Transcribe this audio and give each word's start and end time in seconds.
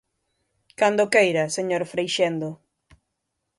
Cando 0.79 1.11
queira, 1.13 1.53
señor 1.57 1.83
Freixendo. 1.91 2.49